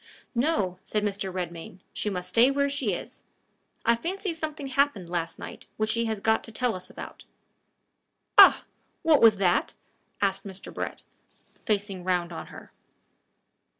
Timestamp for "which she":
5.77-6.05